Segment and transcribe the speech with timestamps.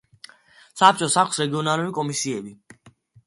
[0.81, 2.55] საბჭოს აქვს რეგიონული კომისიები.